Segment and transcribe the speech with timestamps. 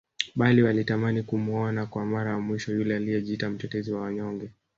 [0.35, 4.49] Bali walitamani kumuona kwa Mara ya mwisho yule aliyejiita mtetezi wa wanyonge